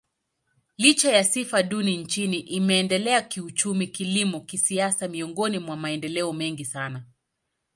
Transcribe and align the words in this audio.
Licha 0.77 1.11
ya 1.11 1.23
sifa 1.23 1.63
duni 1.63 1.97
nchini, 1.97 2.39
imeendelea 2.39 3.21
kiuchumi, 3.21 3.87
kilimo, 3.87 4.39
kisiasa 4.41 5.07
miongoni 5.07 5.59
mwa 5.59 5.75
maendeleo 5.77 6.33
mengi 6.33 6.65
sana. 6.65 7.03